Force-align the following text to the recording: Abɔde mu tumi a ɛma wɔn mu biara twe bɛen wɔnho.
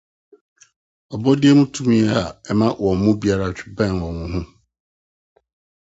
Abɔde 1.13 1.47
mu 1.57 1.65
tumi 1.73 1.97
a 2.17 2.19
ɛma 2.49 2.67
wɔn 2.83 2.97
mu 3.03 3.11
biara 3.19 3.47
twe 3.57 3.67
bɛen 3.75 3.95
wɔnho. 4.01 4.41